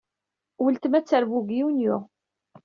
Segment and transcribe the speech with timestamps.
[0.63, 1.97] Weltma ad d-terbu deg Yunyu.